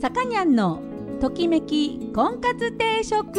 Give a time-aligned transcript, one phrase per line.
[0.00, 0.80] さかにゃんの
[1.20, 3.38] ときめき婚活定食。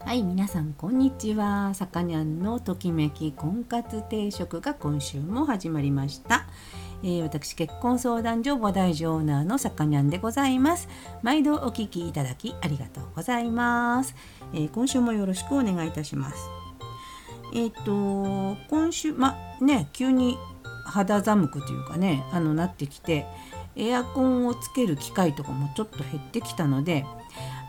[0.00, 1.74] はい皆さんこんにちは。
[1.74, 6.46] さかにゃんのときめき婚活定食が今週も始まりました。
[7.02, 10.88] えー、私結婚相談所母大女オーナーのさかにゃんでございます。
[11.22, 14.14] 毎度お聞きいただきありがとうございます、
[14.54, 16.67] えー、今週もよろしくお願いいたします。
[17.54, 20.36] えっ、ー、と今週まね急に
[20.84, 23.26] 肌寒くというかねあのなってきて
[23.76, 27.04] エアコンをつける機会とかもちょっと減ってきたので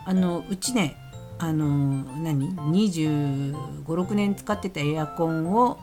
[0.04, 0.96] あのうちね
[1.38, 5.78] あの何2 5 6年使ってたエアコンを、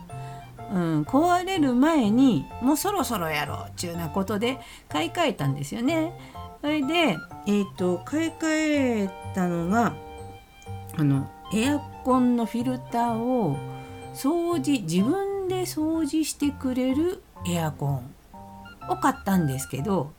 [0.71, 4.59] うん、壊れる前にもうそろそろやろうっちゅうなことで
[4.89, 6.13] 買い替えたんですよね。
[6.61, 7.17] それで、
[7.47, 9.95] えーと買い替えたのが
[10.95, 13.57] あのエアコンのフィルターを
[14.17, 18.13] 掃除自分で掃除してくれるエアコン。
[18.89, 20.11] を買ったんですけど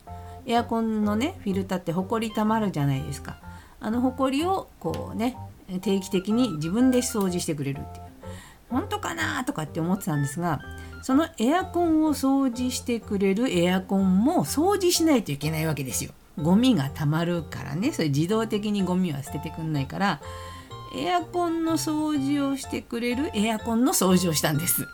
[0.47, 3.39] エアコンのねフィルターってほこりたまるじゃないですか。
[3.81, 5.37] あのほこりをこうね
[5.83, 8.05] 定期的に自分で掃除してくれるっていう。
[8.71, 10.61] 本当かなとかって思ってたんですが
[11.03, 16.13] そのエアコンを掃除してくれるエアコンも掃除しないといけないわけですよ。
[16.41, 17.93] ゴミがたまるからね。
[17.93, 20.21] それ自動的にゴミは捨ててくんないから
[20.97, 24.87] エアコンの掃除をしてくれるエアコンの掃除をしたんです。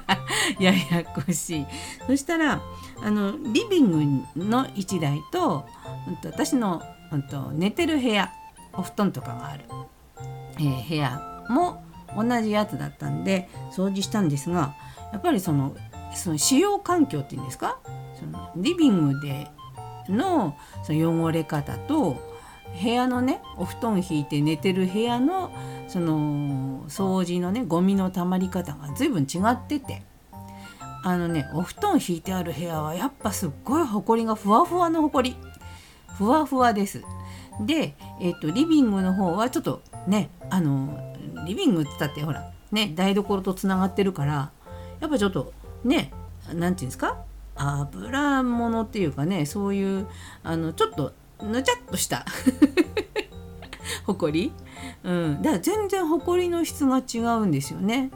[0.58, 1.66] ややこしい。
[2.06, 2.60] そしたら
[3.02, 5.66] あのリビングの1台と
[6.24, 6.82] 私の
[7.54, 8.32] 寝てる部屋
[8.72, 9.64] お布団とかがある、
[10.58, 11.82] えー、部屋も
[12.16, 14.74] 同じやつだったんで掃除したんですが
[15.12, 15.74] やっぱりその
[16.14, 17.78] その使用環境っていうんですか？
[18.18, 19.48] そのリビングで
[20.08, 22.16] のその汚れ方と
[22.82, 25.50] 部屋のねお布団引いて寝てる部屋の
[25.88, 30.02] その掃除のねゴミのたまり方が随分違ってて。
[31.04, 35.36] あのねお布団引いてある部屋はやっぱすっごいほこりがふわふわのほこり
[36.08, 37.04] ふわふわです。
[37.60, 41.14] で、えーと、リビングの方はちょっとねあの
[41.46, 44.50] リビングって言ったってほらね台所とつながってるから
[44.98, 45.52] やっぱちょっと
[45.84, 46.12] ね
[46.48, 47.18] 何て言うんですか？
[47.54, 50.08] 油物っていうかねそういう
[50.42, 51.12] あのちょっと
[51.42, 52.24] ぬちゃっとした
[54.04, 54.52] ほこり、
[55.04, 58.10] うん、だから全然ほこりの質が違うんですよね。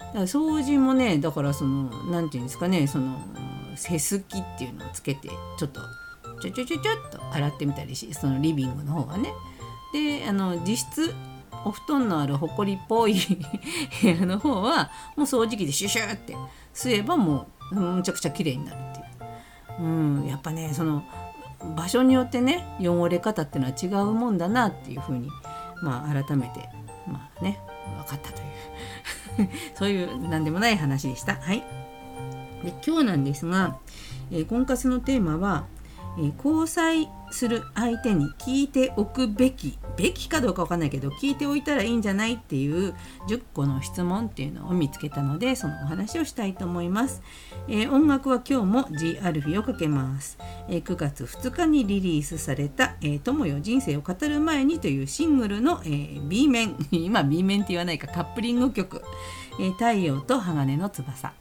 [0.00, 3.18] だから掃除もねだからその何て言うんですかねその
[3.76, 5.28] セスキっていうのをつけて
[5.58, 5.80] ちょっと
[6.40, 9.32] ちょちょちょちょっと洗ってみたりしそのリビングの方はね。
[9.92, 11.14] であの実質
[11.64, 13.14] お布団のあるほこりっぽい
[14.02, 16.36] 部屋の方はもう掃除機でシュシュって
[16.74, 19.82] 吸えばもうむちゃくちゃ綺麗になるっていう。
[19.82, 21.02] うん、やっぱねその
[21.76, 25.28] 場所によってね汚れ方っていうのは違うもんだなっていうふうに、
[25.82, 26.68] まあ、改めて、
[27.06, 27.60] まあね、
[28.04, 28.40] 分かったと
[29.42, 31.36] いう そういう何でもない話でした。
[31.36, 31.62] はい、
[32.64, 33.76] で今日なんですが、
[34.30, 35.64] えー、婚活のテーマは
[36.18, 42.94] え交際する相手に聞いておくべきべきかどうかわかんないけど聞いておいたらいいんじゃないっていう
[43.28, 47.22] 10個の質問っていうのを見つけたのでそのお話をしたいと思います、
[47.68, 50.38] えー、音楽は今日も G アルフィをかけます、
[50.68, 56.76] えー、9月2日にリリースされた「えー、友よ人生を語る前に」というシングルの、えー、B 面。
[56.90, 59.02] 今 B 面って言わないかカップリング曲
[59.60, 61.32] 「え太陽と鋼の翼」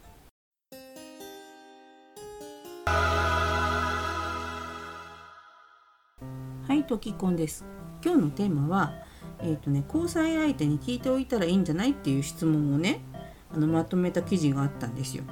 [6.85, 7.65] ときこんです
[8.03, 8.93] 今日のテーマは
[9.39, 13.01] えーとね、交際相手に聞いておいたらいいんじゃないっていう質問をね
[13.53, 15.23] あのまとめた記事があったんですよ。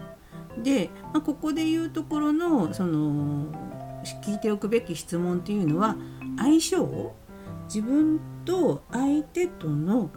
[0.62, 3.46] で、まあ、ここで言うところのその
[4.24, 5.96] 聞いておくべき質問っていうのは
[6.38, 7.16] 相性
[7.66, 10.10] 自分と相手との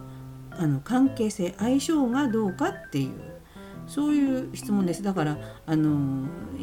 [0.51, 3.13] あの関係性相性がどうかっていう
[3.87, 6.27] そういう質問ですだからあの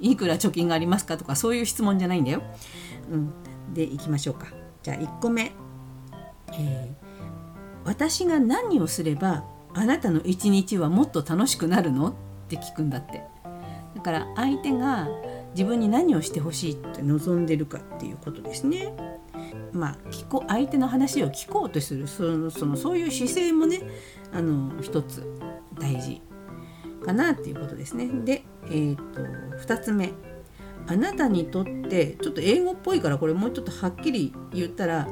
[0.00, 2.42] いくら貯金がありますかとかそういう質問じゃないんだよ。
[3.10, 3.32] うん、
[3.72, 4.46] でいきましょうか。
[4.82, 5.52] じゃあ1個目、
[6.52, 6.94] えー、
[7.84, 9.44] 私が何をすれば
[9.74, 12.08] あなたの一日はもっと楽しくなるの？
[12.10, 12.14] っ
[12.48, 13.24] て聞くんだって。
[13.94, 15.08] だから相手が
[15.54, 18.94] 自分に何をしてほしいって望んでるかっていうことですね。
[19.72, 23.82] まあ聞こ相手の話を聞こうとするそのそのそういう姿勢もね
[24.32, 25.26] あの一つ
[25.78, 26.20] 大事
[27.04, 28.08] かなっていうことですね。
[28.24, 29.20] でえっ、ー、と
[29.58, 30.12] 2つ目。
[30.86, 35.08] あなたにとってちょっと英語っぽいからこれもうちょっとはっきり言ったら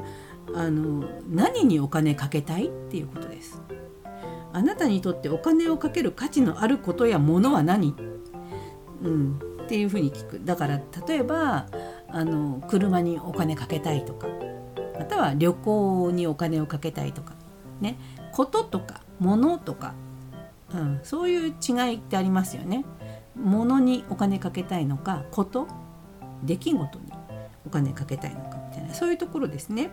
[0.53, 3.61] あの何にお金かけたいっていうことです。
[4.53, 7.95] あなたにとってお金をかける価値のあることやものは何、
[9.01, 10.41] うん、っていうふうに聞く。
[10.43, 11.67] だから例えば
[12.09, 14.27] あの車にお金かけたいとか
[14.99, 17.33] または旅行にお金をかけたいとか
[17.79, 17.97] ね。
[18.33, 19.93] こととかものとか。
[20.73, 22.85] うん、そういう違いってありますよね。
[23.41, 25.67] 物にお金かけたいのかこと
[26.43, 27.11] 出来事に
[27.65, 29.89] お金かけたいのかみたいなそういうところですね。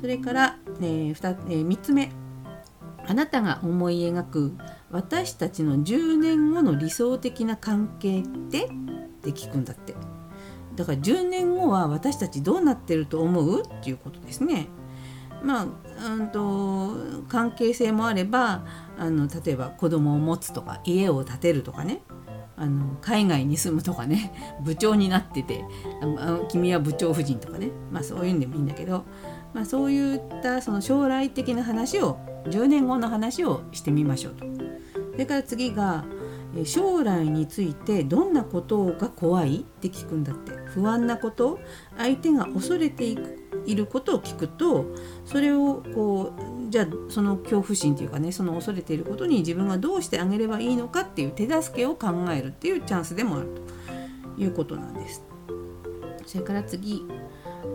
[0.00, 2.10] それから、えー 2, えー、3つ目
[3.06, 4.56] あなたが思い描く
[4.90, 8.68] 私たちの10年後の理想的な関係ってっ
[9.22, 9.94] て聞くんだって
[10.76, 14.68] だから10年後は私たちどうなってると思うっていうことですね。
[15.42, 15.66] まあ、
[16.06, 16.94] うんと
[17.28, 18.64] 関係性もあれば
[18.98, 22.02] あの例えば子供を持つとか家を建てるとかね
[22.58, 24.32] あの海外に住むとかね
[24.64, 25.64] 部長になってて
[26.02, 29.04] あ君は部長夫人とかね、まあ、そういうんでもいいんだけど、
[29.54, 34.46] まあ、そういったその将来的な話を10年後の話をしてみましょうと。
[35.12, 36.04] それから次が
[36.64, 41.58] 将来についてどんなことが怖いって聞くんだって不安なこと
[41.96, 44.86] 相手が恐れていくいることを聞くと
[45.24, 53.48] それをこうじゃあその恐怖心というかねその恐れていることに自分がどうしてあげればいいのかっていう手助けを考えるっていうチャンスでもある
[54.36, 55.24] ということなんです。
[56.26, 57.06] それから次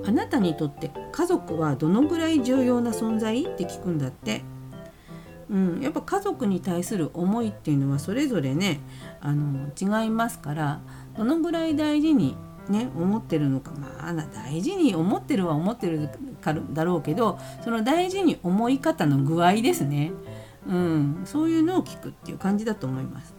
[0.06, 4.44] あなたにとって家族はどのぐらい重要な存在って聞くんだって
[5.50, 8.80] うん、やっぱ家族に対する思いっていうのはそれぞれね
[9.22, 10.82] あの違いますから
[11.16, 12.36] どのぐらい大事に
[12.70, 16.10] ね思ってるのかまあ大事に思ってるは思ってる
[16.72, 20.12] だろうけどその大事に思い方の具合ですね、
[20.68, 23.36] うん、そういうのを聞くっていう感じだと思います。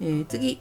[0.00, 0.60] えー、次。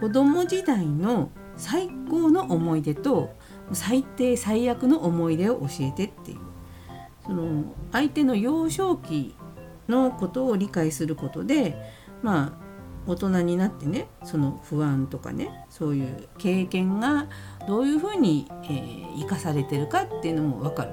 [0.00, 3.36] 子供時代の最高の思い出と
[3.72, 6.38] 最低最悪の思い出を教えてっていう。
[7.24, 9.34] その相手の幼少期
[9.88, 11.76] のことを理解することで
[12.22, 12.63] まあ
[13.06, 17.28] 大人になってねその不安とかねそういう経験が
[17.68, 20.92] どういうふうに、えー、生かされてるかっていうのも分かる。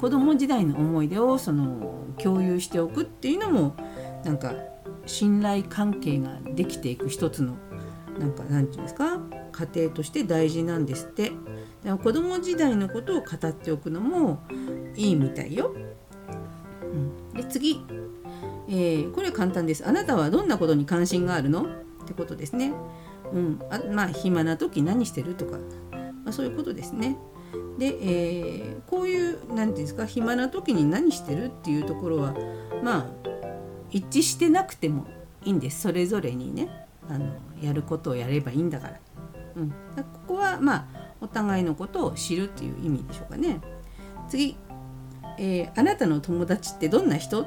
[0.00, 3.76] 子供時代の思い出をその共有しておくっていうのも
[4.24, 4.54] なんか
[5.06, 7.56] 信頼関係ができていく一つの
[8.18, 9.20] なんかなんていうんですか
[9.52, 11.30] 家庭として大事なんですって。
[11.30, 14.42] だから子供時代のことを語っておくのも
[14.96, 15.72] いいみたいよ。
[16.82, 17.80] うん、で次。
[18.68, 19.86] えー、これは簡単です。
[19.86, 21.64] あなたはどんなことに関心があるの？
[21.64, 21.66] っ
[22.06, 22.72] てことですね。
[23.32, 25.58] うん、あまあ暇な時何してるとか、
[25.90, 27.16] まあ、そういうことですね。
[27.78, 30.06] で、えー、こういう何て言うんですか？
[30.06, 32.34] 暇な時に何してるっていうところは
[32.82, 33.06] まあ
[33.90, 35.06] 一致してなくても
[35.44, 39.00] いいんですそれぞれにねあのやることをやればいいんだから。
[39.56, 39.74] うん、こ
[40.28, 40.86] こはまあ
[41.20, 43.60] お互いのことを知るっていう意味でしょうかね。
[44.28, 44.56] 次、
[45.38, 47.46] えー、あなたの友達ってどんな人？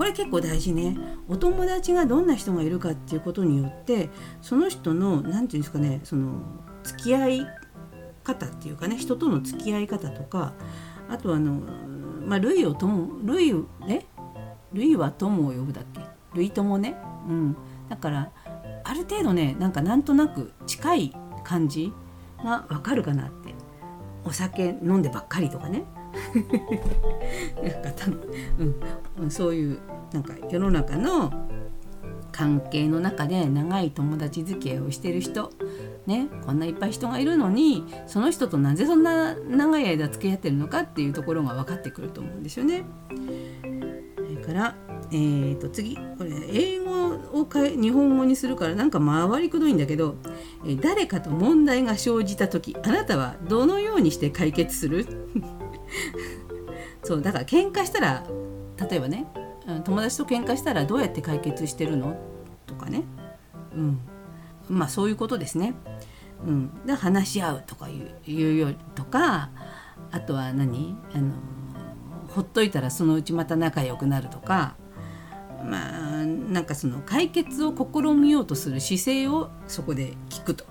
[0.00, 0.96] これ結構大事ね。
[1.28, 4.08] お友達がどんな人がいるかっていうことによって
[4.40, 6.40] その人の何て言うんですかねその
[6.82, 7.46] 付き合い
[8.24, 10.54] 方っていうかね人との付き合い方とか
[11.10, 11.60] あとあの
[12.24, 13.52] まあ類を友類
[13.86, 14.06] ね
[14.72, 16.00] 類は友を呼ぶだっけ？
[16.32, 16.96] 類友ね。
[17.28, 17.56] うん。
[17.90, 18.30] だから
[18.84, 21.92] ある程度ねなんかなんとなく近い感じ
[22.42, 23.54] がわかるかなって。
[24.24, 25.84] お酒飲んでばっかりとかね。
[27.62, 28.06] なんかた、
[29.20, 29.78] うん、そういう
[30.12, 31.32] なんか世の中の
[32.32, 35.52] 関係の中で長い友達付き合いをしてる人
[36.06, 42.84] ねこんないっぱい人がいるのにその人となぜそんな長い間付き合ってるのかっていうところが分かってくると思うんですよね。
[44.16, 44.74] それから、
[45.12, 46.90] えー、と次これ英語
[47.40, 50.16] を日本語にするからなんか回りくどいんだけど、
[50.66, 55.06] え誰かと問題が生じた時あなたはどのようにして解決する？
[57.02, 58.24] そうだから喧嘩したら
[58.90, 59.26] 例えばね
[59.84, 62.16] 友達と喧嘩したらどうやって解決してるの？
[62.66, 63.04] とかね、
[63.74, 64.00] うん、
[64.68, 65.74] まあそういうことですね。
[66.44, 67.92] うん、で話し合うとかい
[68.26, 69.50] ういうよとか
[70.10, 70.96] あとは何？
[71.14, 71.34] あの
[72.28, 74.76] ほっといたらそのうちまた仲良くなるとか。
[75.62, 80.64] まあなんかその解決を試みようとする姿勢をそこで聞くと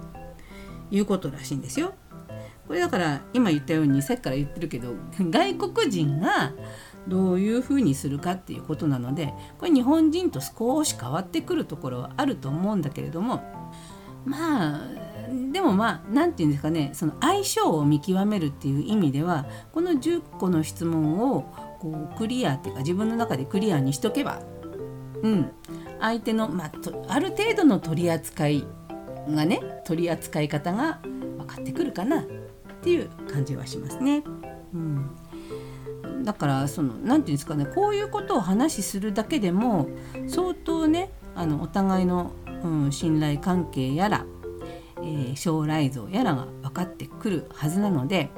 [0.89, 1.93] いうことらしいんですよ。
[2.69, 6.53] これだから今言ったようにさっきから言ってるけど 外国人が
[7.07, 13.41] どういうふうにするかっていうことなのでこれ日本人と少し変わってくるところはあると思うんだけれども
[14.23, 14.81] まあ
[15.51, 24.43] でもまあ何て言うんですかねその相性を見極めるっていう意味ではこの10個の質問をこうクリアっていうか自分の中でクリアにしとけば
[25.23, 25.51] うん
[25.99, 26.71] 相手の、まあ、
[27.07, 28.63] ある程度の取り扱い
[29.27, 32.23] がね取り扱い方が分かってくるかな。
[32.79, 34.23] っていう感じはしますね。
[34.73, 39.89] うん、だからその何て言うんですかねこういうことを話しするだけでも
[40.27, 42.31] 相当ねあのお互いの、
[42.63, 44.25] うん、信頼関係やら、
[44.97, 48.29] えー、将来像やらが分かってくるはずなので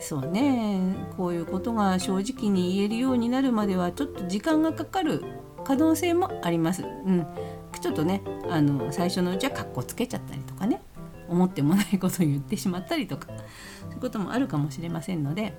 [0.00, 5.24] そうねこういうことが正直に言えるようになるまではちょっと時間がかかる
[5.64, 6.82] 可能性もあります。
[6.82, 7.26] うん、
[7.80, 10.80] ちょっとねあの最初のうちはかっこつけちゃったりとかね
[11.28, 13.28] 思ってもないことを言ってしまったりとか
[13.80, 15.54] そういうこともあるかもしれませんので、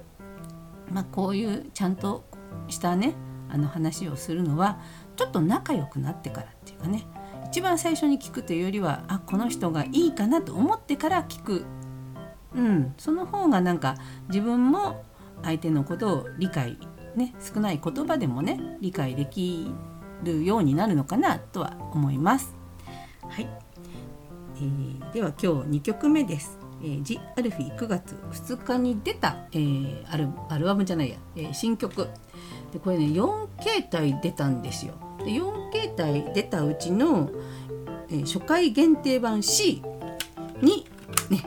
[0.92, 2.26] まあ、こういうちゃんと
[2.68, 3.16] したね
[3.50, 4.80] あの話をするのは
[5.16, 7.06] ちょっと仲良くなってからっていうかね
[7.46, 11.66] 一番最初に聞くというよりはあこの人がいいかなと思ってから聞く、
[12.54, 13.96] うん、その方がなんか
[14.28, 15.04] 自分も
[15.44, 16.78] 相手のことを理解
[17.16, 19.72] ね少ない言葉でもね理解でき
[20.24, 22.56] るようになるのかなとは思います。
[23.30, 23.50] はい、
[24.60, 26.58] えー、では今日2曲目です。
[26.82, 32.08] えー、ジ・アルフィ9月2日に出た、えー、アルアルバムじゃないや、えー、新曲
[32.72, 34.94] でこれね4形態出たんですよ。
[35.20, 37.30] で4形態出たうちの、
[38.10, 39.82] えー、初回限定版 C
[40.62, 40.86] に
[41.30, 41.44] ね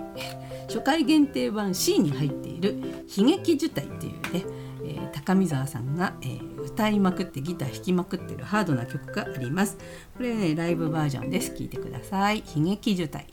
[0.68, 2.80] 初回限定版 C に入っている
[3.16, 4.44] 「悲劇受胎」っていうね、
[4.84, 6.49] えー、高見沢さんが、えー、
[6.80, 9.76] 歌いまくってギター弾きまくってるハードな曲があります。
[10.16, 11.50] これねライブバージョンです。
[11.50, 12.42] 聴いてください。
[12.56, 13.26] 悲劇受胎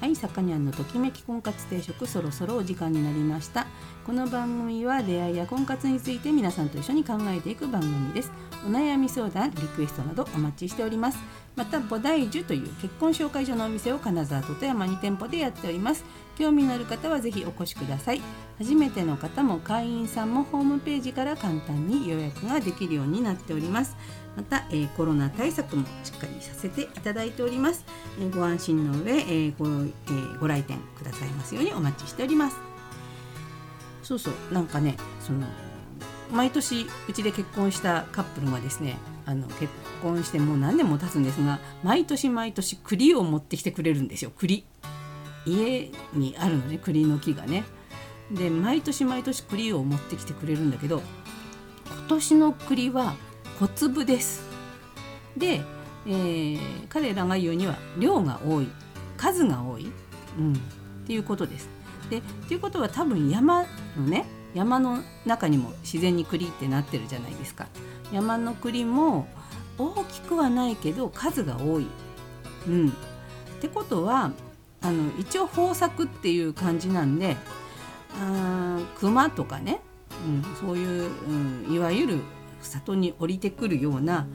[0.00, 3.68] はいさかにゃんのときめき婚活定食そろそろお時間になりました
[4.04, 8.32] この番組は出会いや婚活について皆さんと一緒に考えていく番組です
[8.66, 11.18] お悩み相談リクエストなどお待ちしております
[11.54, 16.04] また菩提樹という結婚紹介所のお店を金沢と富山2店舗でやっております。
[16.38, 18.22] 興味のある方はぜひお越しください。
[18.58, 23.96] 初めての方も会員さんもホームページから簡単に予約ができるようになっております。
[24.36, 27.84] また、えー、コロナ対策もしっかりさせていただいております、
[28.18, 32.56] えー、ご安心の上、えー、ご,、えー、ご来店くださいますようにお待ちしております。
[34.02, 34.54] そうそう。
[34.54, 35.46] なんかねその
[36.32, 38.96] 毎年うちで結婚したカップルがですね
[39.26, 39.68] あの結
[40.02, 44.32] 婚してもう何年も経つんですが毎年毎年栗を持ってきてくれるんですよ。
[44.36, 44.64] 栗。
[45.44, 47.64] 家にあるのね栗の木がね。
[48.30, 51.02] で毎年毎年栗を持ってきてくれるんだけど
[51.86, 53.14] 今年の栗は
[53.58, 54.42] 小粒です。
[55.36, 55.60] で、
[56.06, 58.68] えー、彼らが言うには量が多い
[59.16, 59.92] 数が多い、
[60.38, 60.56] うん、っ
[61.06, 61.68] ていうことです。
[62.10, 63.64] でっていうことは多分山
[63.96, 67.68] のね山の中にも自然に栗ってなってるじゃないですか。
[68.12, 69.26] 山の栗も
[69.78, 71.86] 大きくはないけど数が多い。
[72.68, 72.92] うん、っ
[73.60, 74.32] てことは
[74.82, 77.36] あの一応豊作っていう感じなんで
[78.20, 79.80] あ熊とかね、
[80.26, 82.20] うん、そういう、うん、いわゆる
[82.60, 84.26] 里に降りてくるような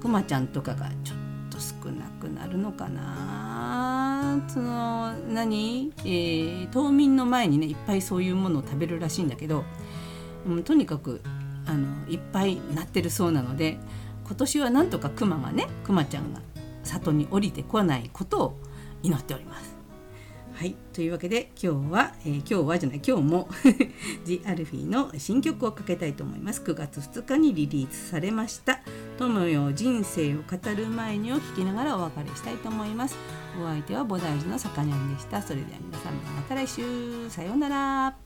[0.00, 1.18] くまちゃんとかがちょっ
[1.50, 3.55] と少なくなるのかな
[4.48, 9.64] その何、えー、冬眠の前にねいっぱいそういうものを食べるらしいんだけど、
[10.46, 11.20] うん、とにかく
[11.66, 13.78] あのいっぱいなってるそうなので
[14.26, 16.40] 今年はなんとかクマがねクマちゃんが
[16.84, 18.58] 里に降りてこないことを
[19.02, 19.76] 祈っております。
[20.54, 23.46] はいというわけで今日は、えー、今日はじゃない今日も
[24.24, 28.80] ジ・アルフィーの新曲をかけたいと思います9月2日にリリースされました
[29.18, 33.16] 「友よ人生を語る前に」を聞きながらお別れしたいと思います。
[33.60, 35.40] お相手は菩提寺のさかにゃんでした。
[35.40, 37.30] それでは皆さんまた来週。
[37.30, 38.25] さようなら。